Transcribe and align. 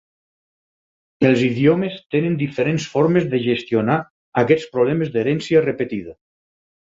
Els 1.27 1.41
idiomes 1.47 1.99
tenen 2.15 2.37
diferents 2.39 2.87
formes 2.93 3.27
de 3.33 3.41
gestionar 3.45 3.99
aquests 4.45 4.73
problemes 4.77 5.15
d"herència 5.17 5.65
repetida. 5.69 6.17